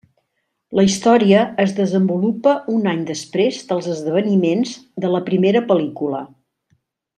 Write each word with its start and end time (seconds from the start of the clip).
La 0.77 0.85
història 0.85 1.43
es 1.63 1.75
desenvolupa 1.79 2.55
un 2.77 2.89
any 2.93 3.05
després 3.11 3.61
dels 3.73 3.91
esdeveniments 3.97 4.73
de 5.07 5.13
la 5.17 5.23
primera 5.31 5.63
pel·lícula. 5.71 6.25